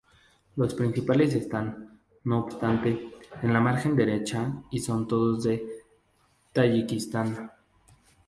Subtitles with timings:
[0.55, 3.11] Los principales están, no obstante,
[3.43, 5.63] en la margen derecha y son todos de
[6.51, 7.51] Tayikistán.